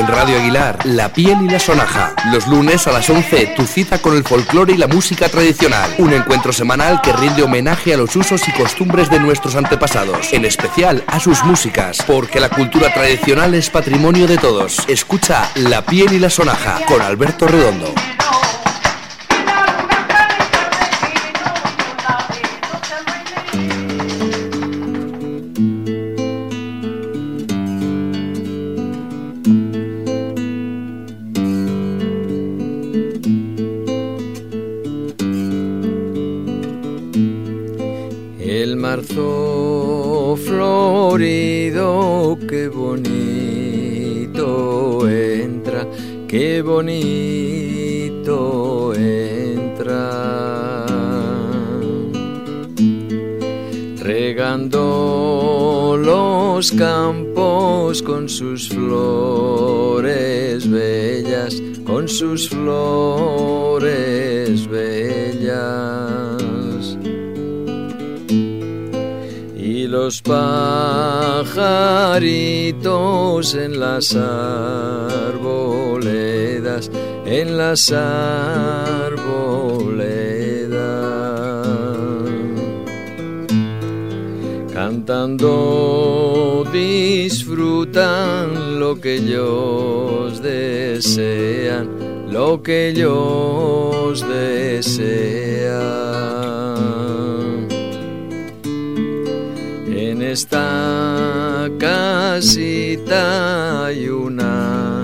[0.00, 2.14] En Radio Aguilar, La piel y la sonaja.
[2.32, 5.94] Los lunes a las 11, tu cita con el folclore y la música tradicional.
[5.98, 10.46] Un encuentro semanal que rinde homenaje a los usos y costumbres de nuestros antepasados, en
[10.46, 14.78] especial a sus músicas, porque la cultura tradicional es patrimonio de todos.
[14.88, 17.92] Escucha La piel y la sonaja con Alberto Redondo.
[38.42, 43.06] El marzo florido, qué bonito
[45.08, 45.86] entra,
[46.26, 47.74] qué bonito
[48.94, 50.86] entra.
[54.02, 63.86] Regando los campos con sus flores bellas, con sus flores
[64.66, 65.99] bellas
[69.90, 71.44] los pajaritos
[73.56, 75.28] en las arboledas,
[77.26, 79.18] en las arboledas,
[84.72, 91.88] cantando disfrutan lo que ellos desean,
[92.30, 96.09] lo que ellos desean.
[100.30, 103.24] Esta casita
[103.86, 105.02] hay una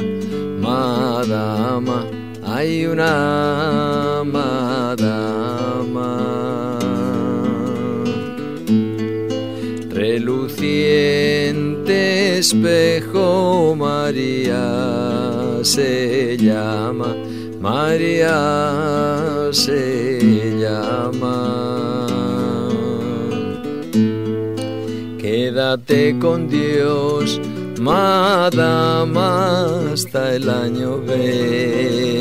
[0.60, 2.06] madama,
[2.44, 5.18] hay una madama.
[9.90, 11.18] Reluciente
[12.38, 17.16] espejo María se llama,
[17.60, 21.95] María se llama.
[25.56, 27.40] Quédate con Dios,
[27.80, 32.18] madama, hasta el año venidero,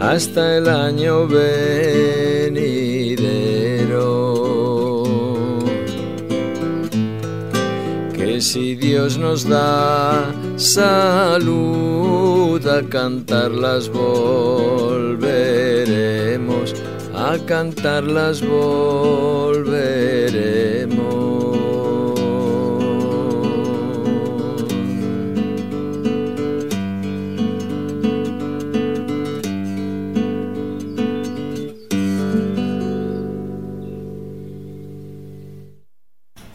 [0.00, 2.64] hasta el año venidero.
[8.14, 16.74] Que si Dios nos da salud, a cantarlas volveremos
[17.44, 19.96] cantarlas volveremos.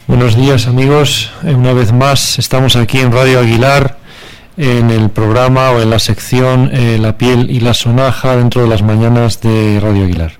[0.06, 4.01] Buenos días amigos, Eh, una vez más estamos aquí en Radio Aguilar
[4.56, 8.68] en el programa o en la sección eh, La piel y la sonaja dentro de
[8.68, 10.32] las mañanas de Radio Aguilar.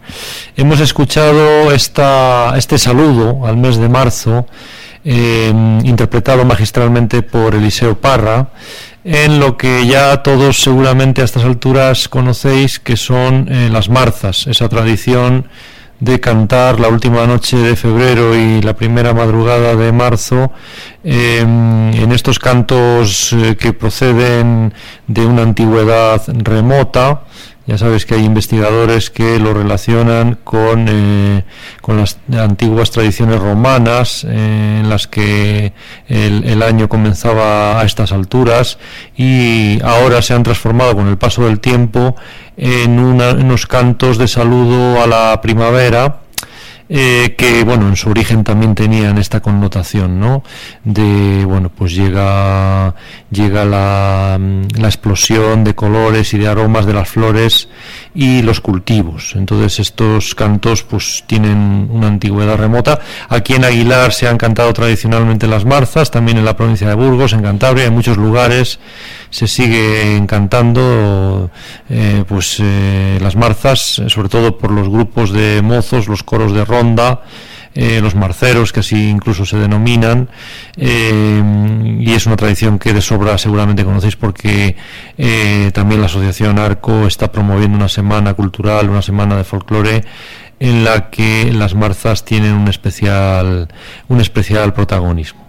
[0.56, 4.46] Hemos escuchado esta, este saludo al mes de marzo
[5.04, 5.52] eh,
[5.84, 8.50] interpretado magistralmente por Eliseo Parra
[9.04, 14.46] en lo que ya todos seguramente a estas alturas conocéis que son eh, las marzas,
[14.46, 15.48] esa tradición
[16.02, 20.50] de cantar la última noche de febrero y la primera madrugada de marzo
[21.04, 24.74] eh, en estos cantos eh, que proceden
[25.06, 27.22] de una antigüedad remota.
[27.66, 31.44] Ya sabes que hay investigadores que lo relacionan con, eh,
[31.80, 35.72] con las antiguas tradiciones romanas eh, en las que
[36.08, 38.78] el, año comenzaba a estas alturas
[39.16, 42.16] y ahora se han transformado con el paso del tiempo
[42.56, 46.21] en unos cantos de saludo a la primavera
[46.94, 50.42] eh, que bueno en su origen también tenían esta connotación no
[50.84, 52.94] de bueno pues llega
[53.30, 54.38] llega la,
[54.76, 57.70] la explosión de colores y de aromas de las flores
[58.14, 59.32] y los cultivos.
[59.36, 63.00] Entonces estos cantos pues tienen una antigüedad remota.
[63.30, 67.32] Aquí en Aguilar se han cantado tradicionalmente las marzas también en la provincia de Burgos
[67.32, 68.78] en Cantabria en muchos lugares
[69.30, 71.50] se sigue encantando
[71.88, 76.64] eh, pues eh, las marzas sobre todo por los grupos de mozos los coros de
[77.74, 80.28] eh, los marceros, que así incluso se denominan,
[80.76, 81.42] eh,
[82.00, 84.76] y es una tradición que de sobra seguramente conocéis porque
[85.16, 90.04] eh, también la Asociación Arco está promoviendo una semana cultural, una semana de folclore
[90.60, 93.68] en la que las marzas tienen un especial,
[94.08, 95.41] un especial protagonismo.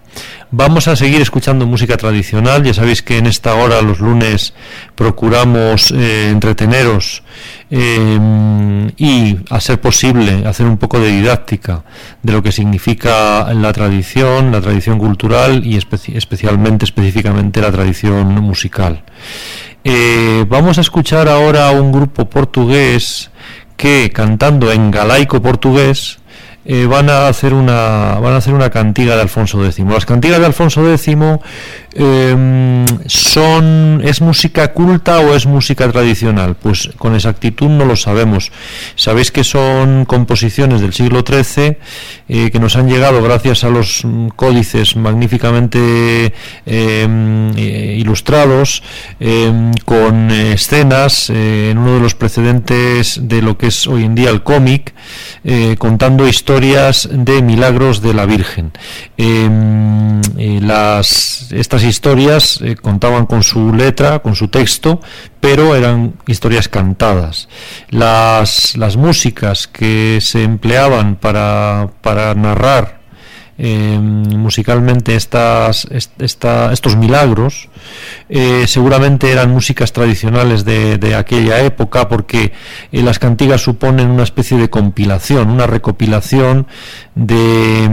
[0.56, 2.62] Vamos a seguir escuchando música tradicional.
[2.62, 4.54] Ya sabéis que en esta hora, los lunes,
[4.94, 7.24] procuramos eh, entreteneros
[7.72, 11.82] eh, y, a ser posible, hacer un poco de didáctica
[12.22, 19.02] de lo que significa la tradición, la tradición cultural y especialmente, específicamente, la tradición musical.
[19.82, 23.32] Eh, vamos a escuchar ahora a un grupo portugués
[23.76, 26.20] que, cantando en galaico portugués,
[26.64, 29.78] eh, van a hacer una van a hacer una cantiga de Alfonso X.
[29.80, 31.08] Las cantigas de Alfonso X
[31.94, 36.56] em, son es música culta o es música tradicional.
[36.56, 38.52] Pues con exactitud no lo sabemos.
[38.96, 41.78] Sabéis que son composiciones del siglo XIII
[42.28, 44.02] eh, que nos han llegado gracias a los
[44.36, 46.34] códices magníficamente
[46.66, 48.82] em, eh, ilustrados
[49.20, 54.30] em, con escenas en uno de los precedentes de lo que es hoy en día
[54.30, 54.94] el cómic
[55.78, 58.72] contando historias de milagros de la Virgen.
[60.36, 65.00] Eh, las, estas historias eh, contaban con su letra, con su texto,
[65.40, 67.48] pero eran historias cantadas.
[67.90, 73.03] Las, las músicas que se empleaban para, para narrar
[73.56, 75.86] eh, musicalmente estas,
[76.18, 77.68] estos milagros
[78.28, 82.52] eh, seguramente eran músicas tradicionales de, aquella época porque
[82.90, 86.66] eh, las cantigas suponen una especie de compilación, una recopilación
[87.14, 87.88] de,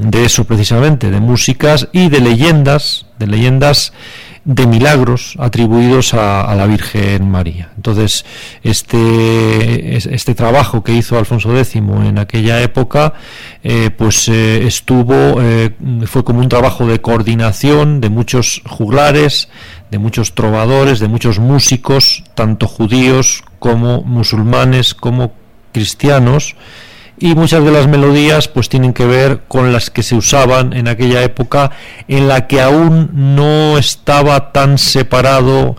[0.00, 3.92] de eso precisamente, de músicas y de leyendas, de leyendas
[4.44, 7.70] de milagros atribuidos a, la Virgen María.
[7.76, 8.24] Entonces,
[8.62, 13.14] este, este trabajo que hizo Alfonso X en aquella época,
[13.62, 15.70] eh, pues eh, estuvo, eh,
[16.06, 19.48] fue como un trabajo de coordinación de muchos juglares,
[19.90, 25.32] de muchos trovadores, de muchos músicos, tanto judíos como musulmanes, como
[25.72, 26.54] cristianos,
[27.18, 30.88] y muchas de las melodías pues tienen que ver con las que se usaban en
[30.88, 31.70] aquella época
[32.08, 35.76] en la que aún no estaba tan separado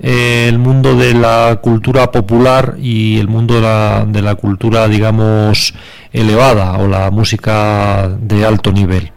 [0.00, 4.88] eh, el mundo de la cultura popular y el mundo de la, de la cultura
[4.88, 5.74] digamos
[6.12, 9.12] elevada o la música de alto nivel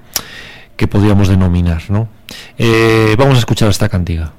[0.75, 2.09] que podríamos denominar ¿no?
[2.57, 4.33] Eh, vamos a escuchar esta cantiga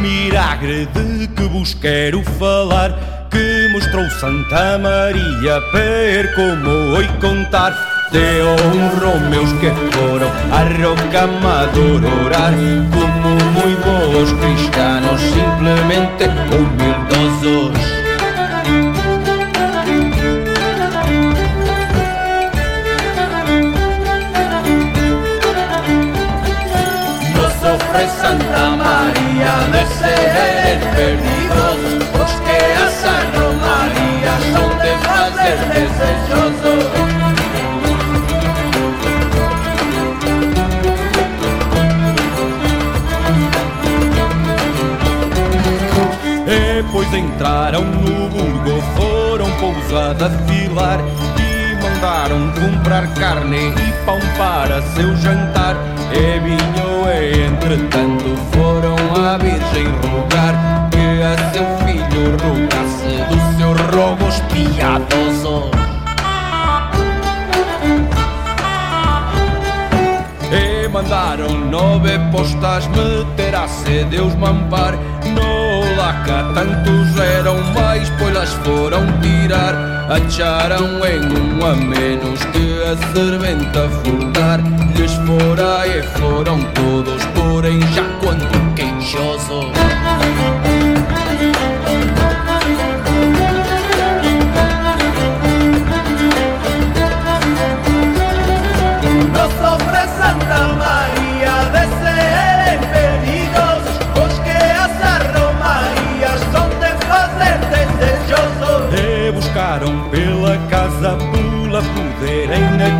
[0.00, 7.72] milagre de que vos quero falar Que mostrou Santa Maria per como oi contar
[8.12, 12.52] De honros que foram a roca adorar
[12.92, 18.06] Como moi bons cristianos simplesmente humildosos.
[28.26, 28.85] Santa María
[29.46, 31.62] a mercedes perdido,
[32.18, 36.74] los que a hacen romanías son de fazer desejoso.
[46.46, 51.00] Depois entraram no Burgo, foram pousada filar
[51.40, 55.76] e mandaram comprar carne e pão para seu jantar.
[56.12, 56.85] É minha
[57.16, 65.70] entretanto foram à Virgem rogar Que a seu filho rogasse do seu rogo piadoso
[70.52, 74.94] E mandaram nove postas meter a se Deus mampar
[76.26, 79.74] laca tantos eram mais, pois las foram tirar.
[80.10, 84.60] Acharam em um a menos que a serventa furtar.
[84.96, 89.72] Lhes fora e foram todos, porém já quando queixoso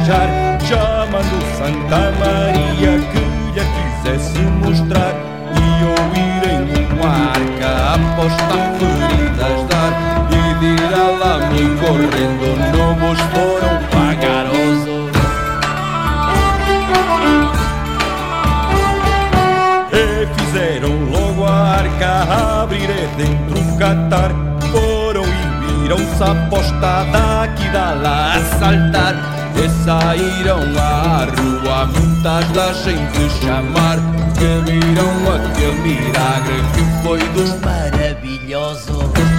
[0.06, 3.18] nejar Chamando Santa Maria que
[3.54, 5.14] lhe quisesse mostrar.
[5.52, 6.60] E ouvirem
[6.92, 9.92] uma arca aposta feridas dar
[10.30, 15.10] E dirá lá me correndo não vos foram pagarosos
[19.92, 24.32] E fizeram logo a arca abrir dentro o catar
[25.60, 33.98] Viram-se apostada aqui da lá a saltar E saíram à rua muitas da gente chamar
[34.34, 39.35] Que viram aquele milagre que foi dos maravilhosos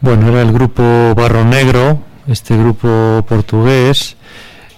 [0.00, 0.82] Bueno, era el grupo
[1.16, 1.98] Barro Negro,
[2.28, 4.16] este grupo portugués,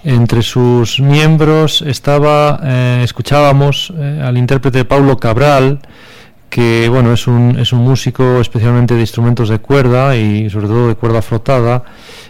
[0.07, 5.79] entre sus miembros estaba, eh, escuchábamos eh, al intérprete Paulo Cabral,
[6.49, 10.87] que bueno es un, es un músico especialmente de instrumentos de cuerda y sobre todo
[10.87, 11.83] de cuerda frotada.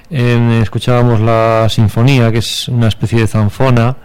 [0.10, 3.96] escuchábamos la sinfonía, que es una especie de zanfona,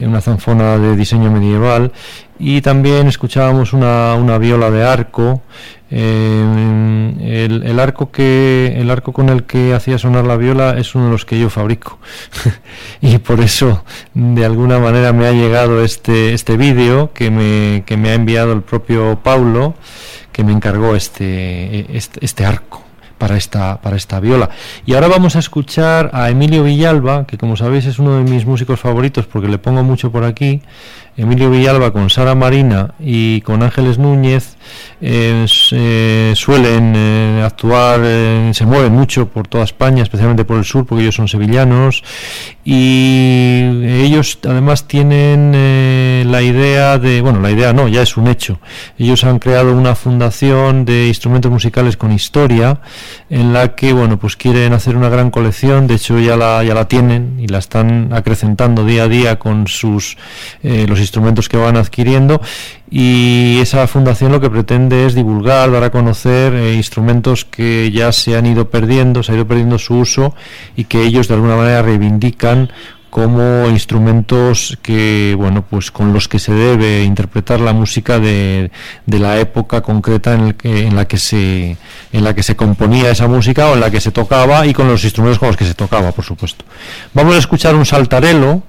[0.00, 1.92] una zanfona de diseño medieval,
[2.38, 5.42] y también escuchábamos una, una viola de arco
[5.90, 11.06] eh, el, arco que el arco con el que hacía sonar la viola es uno
[11.06, 11.98] de los que yo fabrico.
[13.00, 17.96] Y por eso de alguna manera me ha llegado este este vídeo que me, que
[17.96, 19.74] me ha enviado el propio Paulo
[20.32, 22.84] que me encargó este, este, este arco
[23.18, 24.50] para esta, para esta viola.
[24.86, 28.46] Y ahora vamos a escuchar a Emilio Villalba, que como sabéis es uno de mis
[28.46, 30.62] músicos favoritos porque le pongo mucho por aquí.
[31.18, 34.56] Emilio Villalba con Sara Marina y con Ángeles Núñez
[35.00, 38.00] eh, eh, suelen eh, actuar,
[38.54, 42.02] se mueven mucho por toda España, especialmente por el sur, porque ellos son sevillanos
[42.64, 43.62] y
[44.04, 48.60] ellos además tienen la idea de, bueno, la idea no, ya es un hecho.
[48.98, 52.80] Ellos han creado una fundación de instrumentos musicales con historia
[53.30, 56.74] en la que, bueno, pues quieren hacer una gran colección, de hecho ya la, ya
[56.74, 60.16] la tienen y la están acrecentando día a día con sus
[60.62, 62.40] los instrumentos que van adquiriendo
[62.90, 68.12] y esa fundación lo que pretende es divulgar, dar a conocer eh, instrumentos que ya
[68.12, 70.34] se han ido perdiendo, se ha ido perdiendo su uso
[70.76, 72.70] y que ellos de alguna manera reivindican
[73.10, 78.70] como instrumentos que bueno pues con los que se debe interpretar la música de,
[79.06, 81.76] de la época concreta en, el que, en la que se
[82.12, 84.88] en la que se componía esa música o en la que se tocaba y con
[84.88, 86.64] los instrumentos con los que se tocaba por supuesto.
[87.14, 88.62] Vamos a escuchar un saltarelo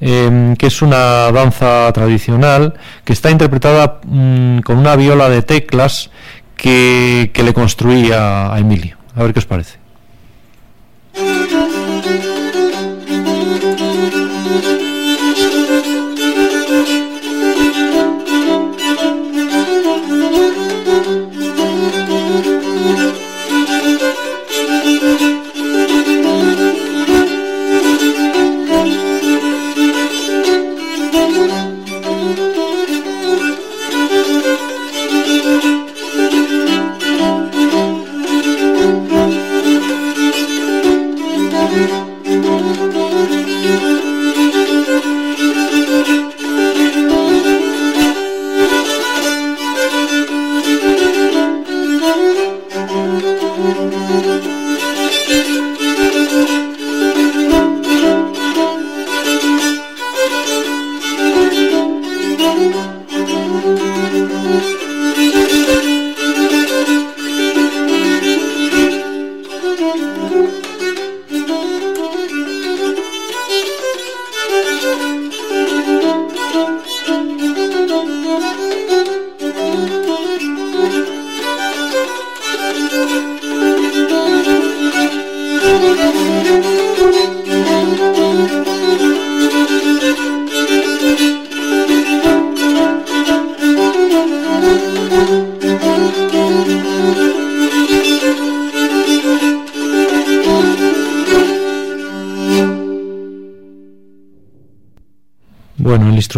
[0.00, 2.74] Em, que es una danza tradicional
[3.04, 6.10] que está interpretada mm, con una viola de teclas
[6.56, 8.96] que, que le construía a Emilio.
[9.16, 9.78] A ver qué os parece.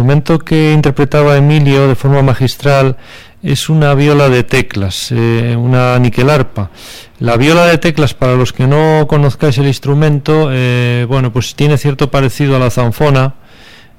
[0.01, 2.97] Instrumento que interpretaba Emilio de forma magistral
[3.43, 6.71] es una viola de teclas, eh, una niquelarpa.
[7.19, 11.77] La viola de teclas, para los que no conozcáis el instrumento, eh, bueno, pues tiene
[11.77, 13.35] cierto parecido a la zanfona.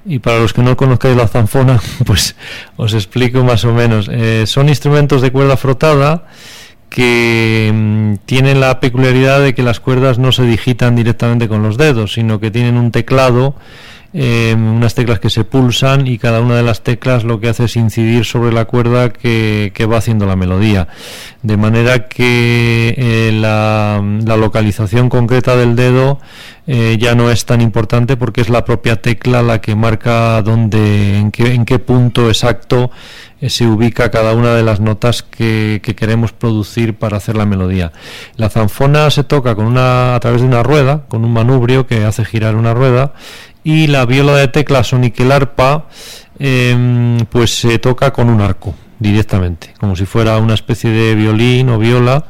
[0.05, 2.35] Y para los que no conozcáis la zanfona, pues
[2.77, 4.09] os explico más o menos.
[4.11, 6.25] Eh, son instrumentos de cuerda frotada
[6.91, 11.79] que mm, tienen la peculiaridad de que las cuerdas no se digitan directamente con los
[11.79, 13.55] dedos, sino que tienen un teclado
[14.15, 17.65] eh, unas teclas que se pulsan y cada una de las teclas lo que hace
[17.65, 20.89] es incidir sobre la cuerda que, va haciendo la melodía.
[21.43, 24.03] De manera que eh, la,
[24.37, 26.21] localización concreta del dedo
[26.67, 31.19] eh, ya no es tan importante porque es la propia tecla la que marca dónde,
[31.19, 32.91] en qué, en qué punto exacto
[33.49, 37.91] se ubica cada una de las notas que, que, queremos producir para hacer la melodía.
[38.37, 42.05] La zanfona se toca con una, a través de una rueda, con un manubrio que
[42.05, 43.15] hace girar una rueda
[43.65, 45.87] y la viola de teclas o niquelarpa
[46.39, 51.69] em, pues se toca con un arco directamente, como si fuera una especie de violín
[51.71, 52.27] o viola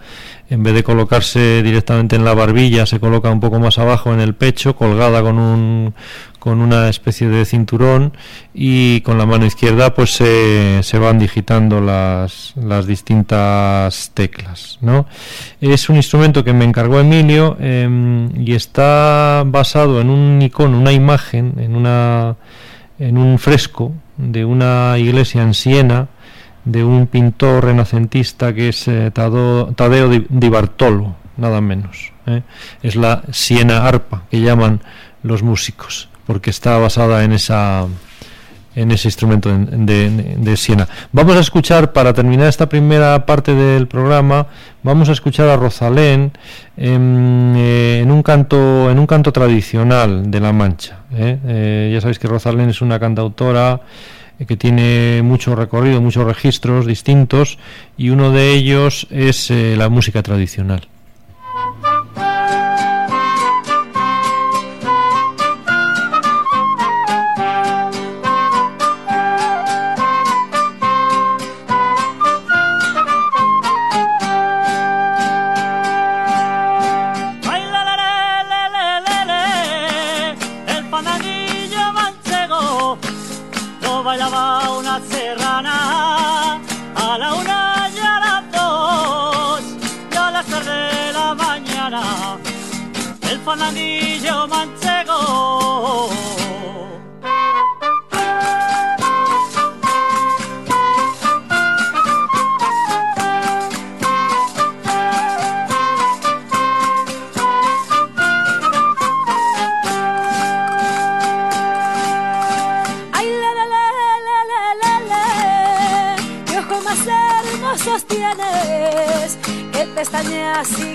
[0.53, 4.21] en vez de colocarse directamente en la barbilla, se coloca un poco más abajo en
[4.21, 5.95] el pecho, colgada con, un,
[6.39, 8.13] con una especie de cinturón
[8.53, 14.77] y con la mano izquierda pues se, se van digitando las, las, distintas teclas.
[14.83, 15.07] ¿no?
[15.63, 20.93] Es un instrumento que me encargó Emilio em, y está basado en un icono, una
[20.93, 22.37] imagen, en, una,
[22.99, 26.09] en un fresco de una iglesia en Siena
[26.65, 32.13] de un pintor renacentista que es eh, Tadeo, di, Bartolo, nada menos.
[32.27, 32.43] ¿eh?
[32.83, 34.81] Es la Siena arpa que llaman
[35.23, 37.87] los músicos, porque está basada en esa
[38.75, 40.89] en ese instrumento de, de, Siena.
[41.13, 44.47] Vamos a escuchar, para terminar esta primera parte del programa,
[44.83, 46.33] vamos a escuchar a Rosalén
[46.79, 51.01] en, eh, en un canto en un canto tradicional de La Mancha.
[51.11, 53.83] ya sabéis que Rosalén es una cantautora eh,
[54.47, 57.59] que tiene mucho recorrido, muchos registros distintos
[57.97, 60.89] y uno de ellos es eh, la música tradicional.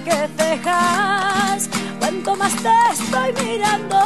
[0.05, 1.69] Que cejas.
[1.99, 3.99] Cuanto más te estoy mirando,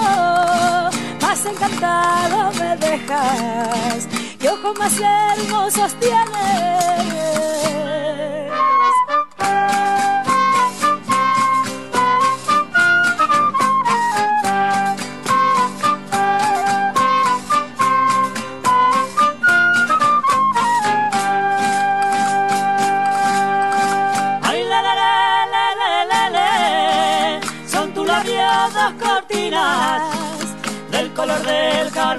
[1.22, 4.08] más encantado me dejas.
[4.40, 7.81] Y ojos más hermosos tienes.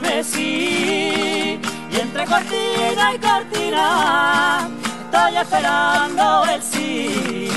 [0.00, 1.60] Y
[1.92, 4.68] entre cortina y cortina
[5.04, 7.48] estoy esperando el sí.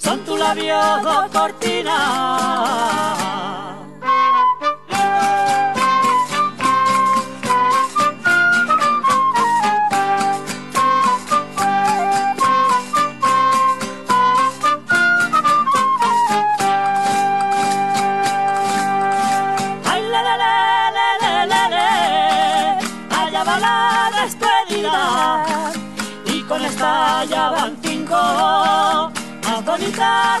[0.00, 3.27] Son tus labios dos cortinas.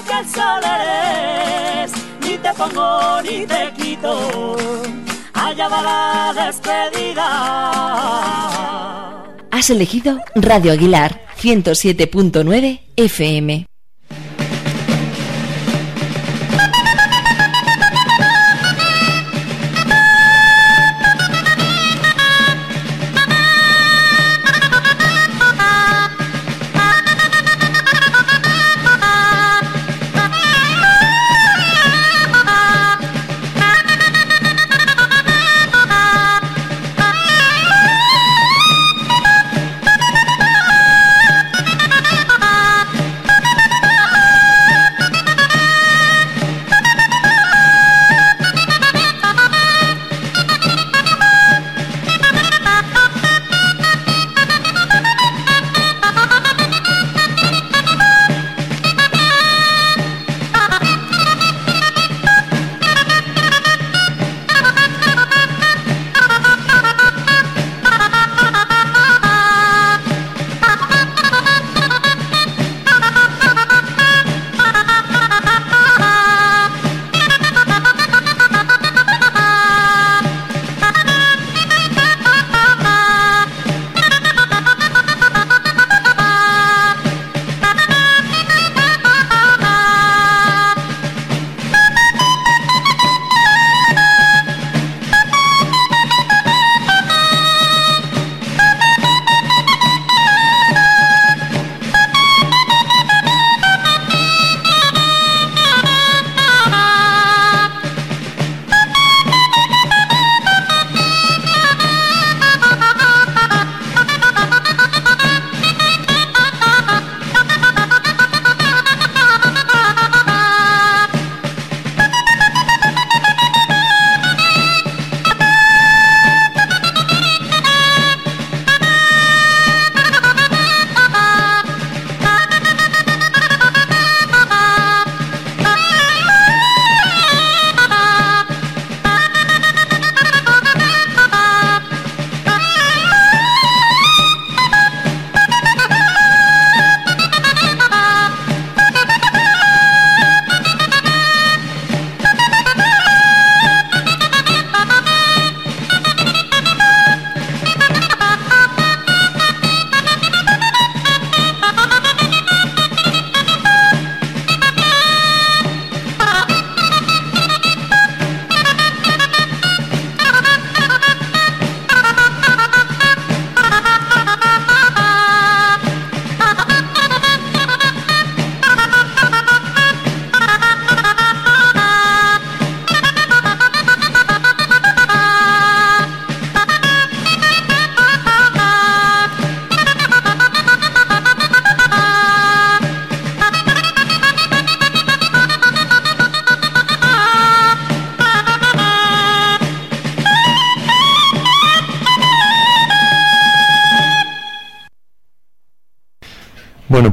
[0.06, 4.56] Que el sol eres, ni te pongo ni te quito,
[5.34, 7.28] allá va la despedida.
[9.50, 13.66] Has elegido Radio Aguilar 107.9 FM.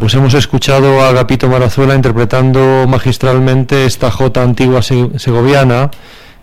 [0.05, 5.89] Pues hemos escuchado a Agapito Marazuela interpretando magistralmente esta jota antigua segoviana,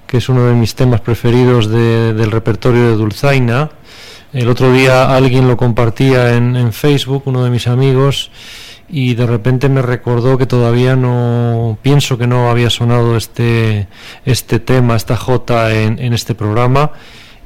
[0.09, 3.71] que es uno de mis temas preferidos del repertorio de Dulzaina.
[4.33, 8.33] El otro día alguien lo compartía en, Facebook, uno de mis amigos,
[8.89, 13.87] y de repente me recordó que todavía no pienso que no había sonado este
[14.25, 16.91] este tema, esta jota en, este programa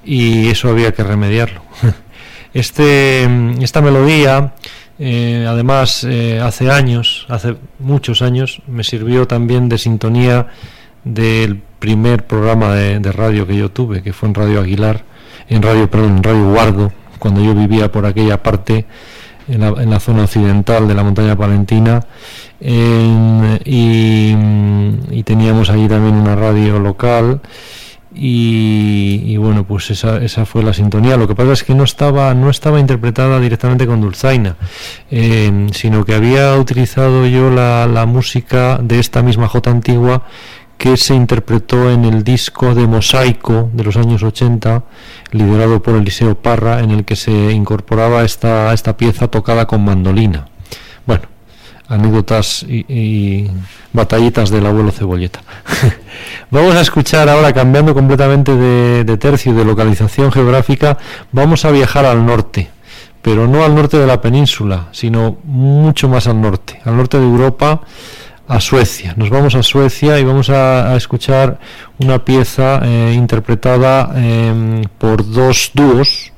[0.03, 1.61] y eso había que remediarlo.
[2.55, 3.29] Este,
[3.61, 4.55] esta melodía
[4.99, 10.49] eh, además, eh, hace años, hace muchos años, me sirvió también de sintonía
[11.05, 15.05] del primer programa de, radio que yo tuve, que fue en Radio Aguilar,
[15.49, 18.87] en Radio, perdón, en Radio Guardo, cuando yo vivía por aquella parte,
[19.49, 22.01] en la, en la zona occidental de la montaña palentina,
[22.59, 24.35] y,
[25.11, 27.43] y teníamos allí también una radio local
[28.17, 31.17] y, bueno pues esa, esa fue la sintonía.
[31.17, 34.57] Lo que pasa es que no estaba no estaba interpretada directamente con Dulzaina
[35.11, 40.23] eh, sino que había utilizado yo la, la, música de esta misma J antigua
[40.79, 44.83] que se interpretó en el disco de Mosaico de los años 80
[45.33, 50.47] liderado por Eliseo Parra en el que se incorporaba esta, esta pieza tocada con mandolina.
[51.07, 51.36] Bueno
[51.89, 53.49] anécdotas y,
[53.93, 55.41] batallitas del abuelo Cebolleta.
[56.51, 60.99] vamos a escuchar ahora, cambiando completamente de, de tercio, de localización geográfica,
[61.33, 62.69] vamos a viajar al norte,
[63.23, 67.25] pero no al norte de la península, sino mucho más al norte, al norte de
[67.25, 67.81] Europa,
[68.49, 69.15] a Suecia.
[69.17, 71.59] Nos vamos a Suecia y vamos a, escuchar
[71.99, 76.33] una pieza eh, interpretada em, por dos dúos,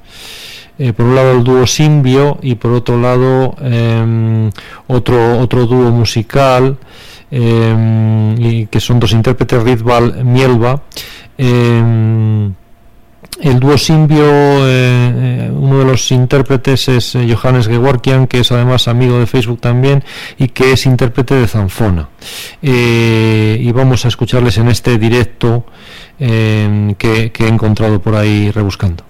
[0.79, 4.49] eh, por un lado el dúo Simbio y por otro lado em,
[4.87, 6.79] otro, otro dúo musical
[7.33, 10.83] em, que son dos intérpretes Ritval Mielba
[11.37, 12.55] em,
[13.43, 18.89] el dúo Simbio, eh, eh, uno de los intérpretes es Johannes Geworkian, que es además
[18.89, 20.03] amigo de Facebook también
[20.39, 22.09] y que es intérprete de Zanfona.
[22.63, 25.67] y vamos a escucharles en este directo
[26.19, 29.08] que he encontrado por ahí rebuscando.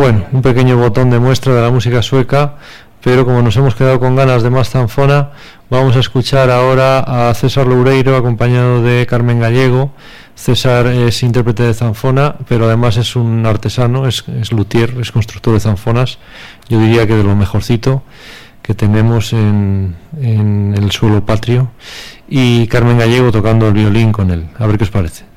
[0.00, 2.54] Un pequeño botón de muestra de la música sueca,
[3.04, 5.30] pero como nos hemos quedado con ganas de más zanfona,
[5.68, 9.92] vamos a escuchar ahora a César Loureiro acompañado de Carmen Gallego.
[10.34, 15.52] César es intérprete de zanfona, pero además es un artesano, es, es luthier, es constructor
[15.52, 16.18] de zanfonas,
[16.70, 18.02] yo diría que de lo mejorcito
[18.62, 21.72] que tenemos en, en el suelo patrio,
[22.26, 24.48] y Carmen Gallego tocando el violín con él.
[24.58, 25.29] A ver qué os parece.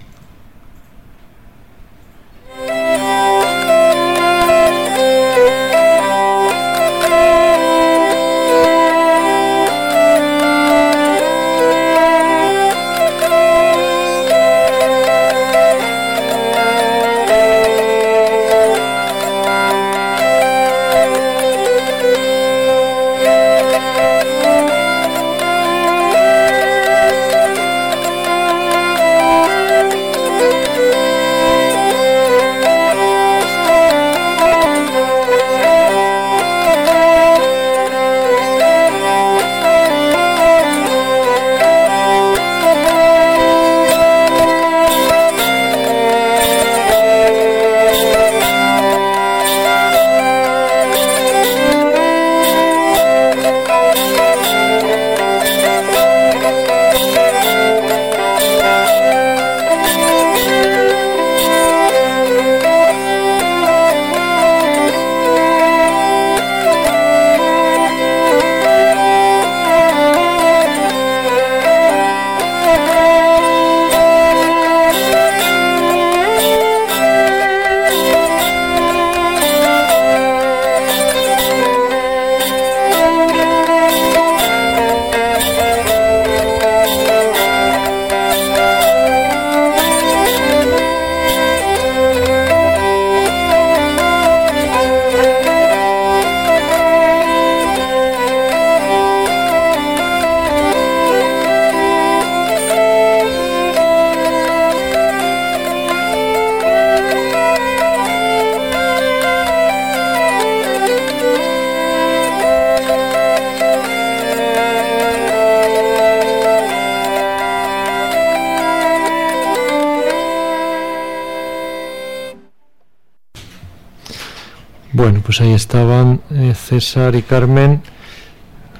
[125.33, 127.81] Pues ahí estaban eh, César y Carmen,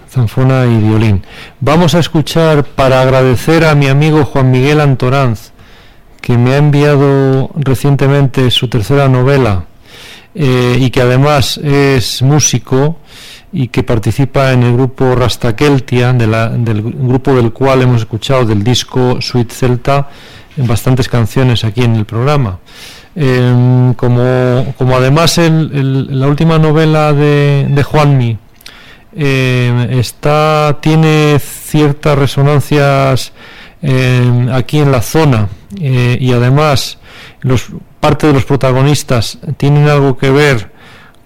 [0.08, 1.24] zanfona y violín.
[1.60, 5.50] Vamos a escuchar para agradecer a mi amigo Juan Miguel Antoranz,
[6.22, 9.66] que me ha enviado recientemente su tercera novela
[10.36, 13.00] eh, y que además es músico
[13.52, 16.28] y que participa en el grupo Rastakeltia, de
[16.60, 20.08] del grupo del cual hemos escuchado del disco Sweet Celta
[20.56, 22.60] en bastantes canciones aquí en el programa.
[23.16, 28.40] Em, como, como, además el, la última novela de, Juanmi
[29.16, 33.32] em, está, tiene ciertas resonancias
[33.84, 35.48] em, aquí en la zona
[35.80, 36.98] eh, y además
[37.42, 37.68] los,
[38.00, 40.72] parte de los protagonistas tienen algo que ver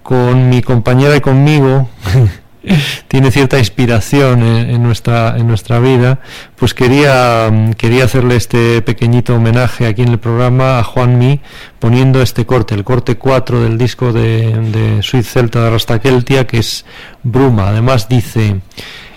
[0.03, 1.89] con mi compañera y conmigo,
[3.07, 6.19] tiene cierta inspiración en, nuestra, en nuestra vida,
[6.55, 11.39] pues quería, quería hacerle este pequeñito homenaje aquí en el programa a Juan Mi,
[11.79, 16.85] poniendo este corte, el corte 4 del disco de, de Celta de Rastakeltia, que es
[17.23, 17.69] Bruma.
[17.69, 18.61] Además dice,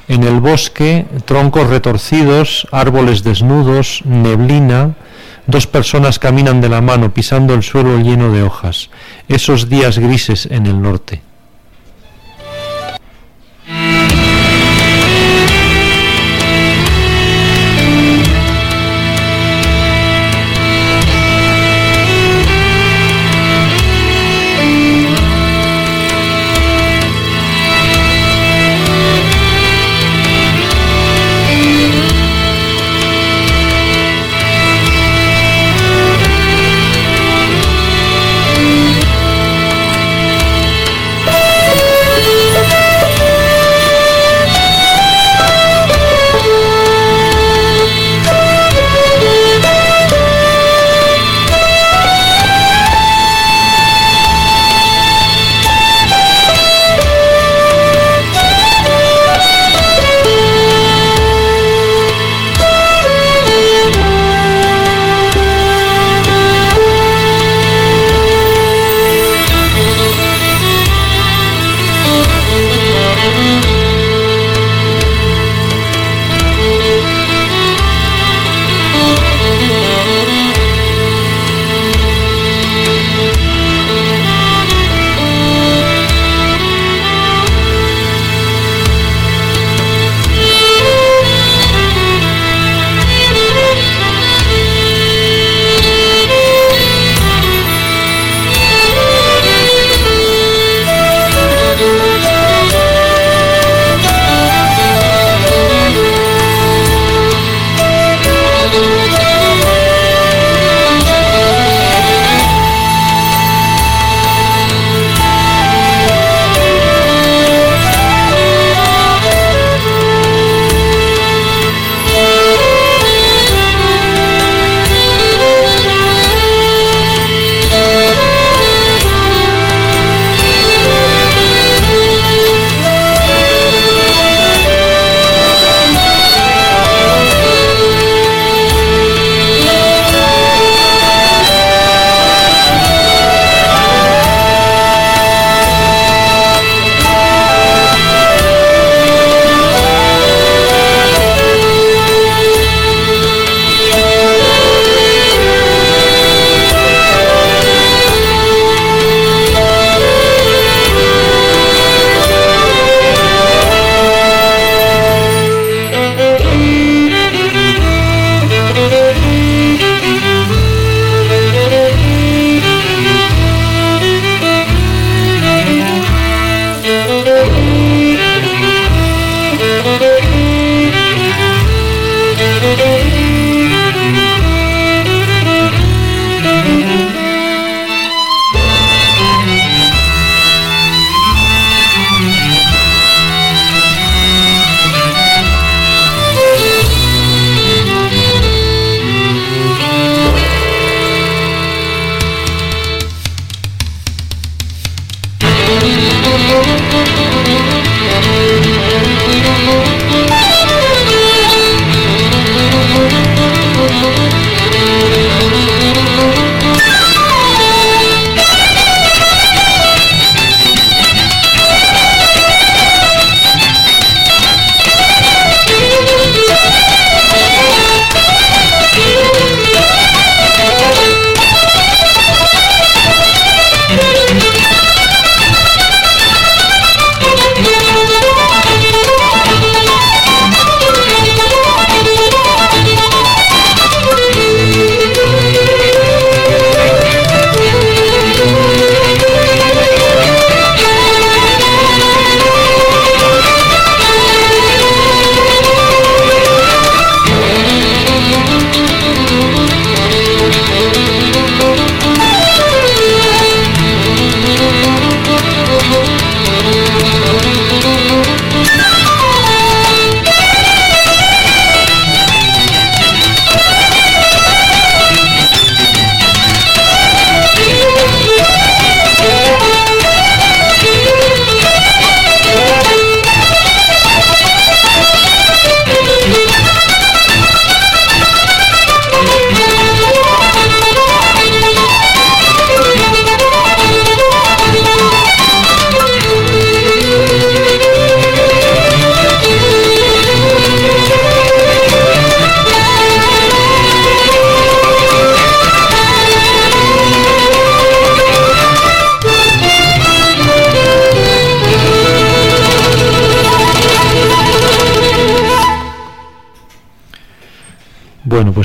[0.09, 4.95] en el bosque, troncos retorcidos, árboles desnudos, neblina,
[5.51, 8.91] Dos personas caminan de la mano pisando el suelo lleno de hojas.
[9.27, 11.23] Esos días grises en el norte.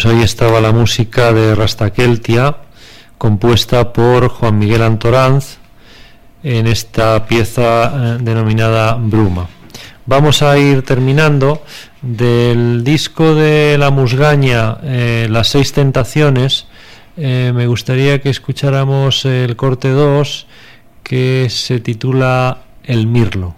[0.05, 2.57] Pues ahí estaba la música de Rastakeltia,
[3.17, 5.57] compuesta por Juan Miguel Antoranz
[6.43, 9.47] en esta pieza eh, denominada Bruma.
[10.05, 11.63] Vamos a ir terminando
[12.03, 16.67] del disco de La Musgaña, eh, Las Seis Tentaciones.
[17.17, 20.45] Eh, me gustaría que escucháramos el corte 2
[21.01, 23.55] que se titula El Mirlo.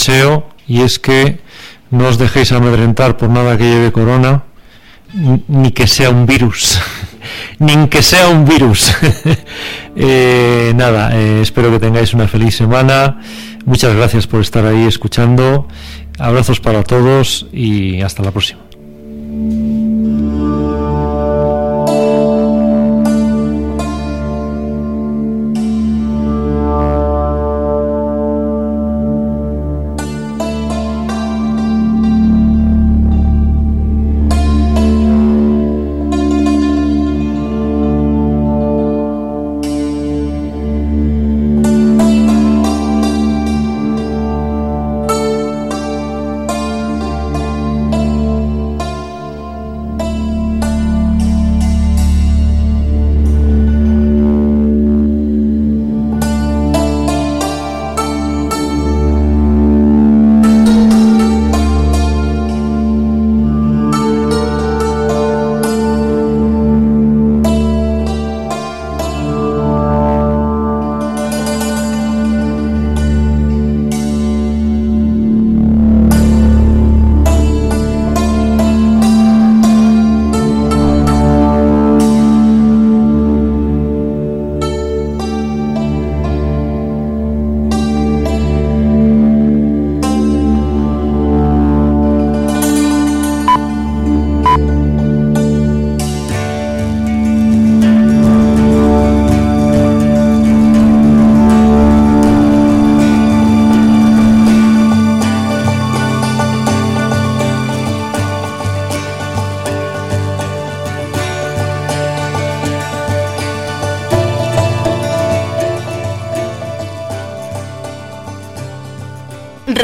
[0.00, 1.40] Deseo y es que
[1.90, 4.44] no os dejéis amedrentar por nada que lleve corona,
[5.12, 6.80] ni que sea un virus,
[7.58, 8.94] ni que sea un virus.
[9.96, 13.18] Eh, nada, eh, espero que tengáis una feliz semana.
[13.66, 15.66] Muchas gracias por estar ahí escuchando.
[16.16, 18.69] Abrazos para todos y hasta la próxima.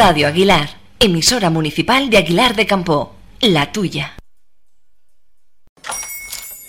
[0.09, 0.68] Radio Aguilar,
[1.00, 4.14] emisora municipal de Aguilar de Campo, la tuya.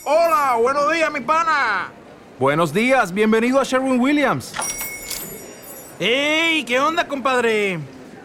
[0.04, 1.92] Hola, buenos días, mi pana.
[2.40, 4.56] Buenos días, bienvenido a Sherwin Williams.
[6.00, 6.64] ¡Ey!
[6.64, 7.80] ¿Qué onda, compadre?